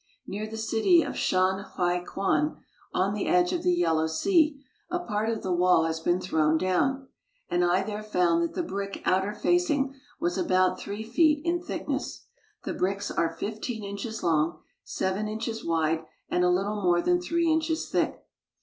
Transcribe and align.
Near 0.25 0.49
the 0.49 0.57
city 0.57 1.03
of. 1.03 1.13
Shanhaikwan 1.13 2.57
on 2.91 3.13
the 3.13 3.27
edge 3.27 3.53
of 3.53 3.61
the 3.61 3.71
Yellow 3.71 4.07
Sea, 4.07 4.59
a 4.89 4.97
part 4.97 5.29
of 5.29 5.43
the 5.43 5.53
wall 5.53 5.83
has 5.85 5.99
been 5.99 6.19
thrown 6.19 6.57
down; 6.57 7.07
and 7.49 7.63
I 7.63 7.83
there 7.83 8.01
found 8.01 8.41
that 8.41 8.55
the 8.55 8.63
brick 8.63 9.03
outer 9.05 9.35
facing 9.35 9.93
was 10.19 10.39
about 10.39 10.79
three 10.79 11.03
feet 11.03 11.45
in 11.45 11.61
thickness. 11.61 12.25
The 12.63 12.73
bricks 12.73 13.11
are 13.11 13.31
fifteen 13.35 13.83
inches 13.83 14.23
long, 14.23 14.63
seven 14.83 15.27
inches 15.27 15.63
wide, 15.63 16.03
and 16.29 16.43
a 16.43 16.49
lit 16.49 16.65
tle 16.65 16.81
more 16.81 17.03
than 17.03 17.21
three 17.21 17.51
inches 17.51 17.87
thick. 17.87 18.25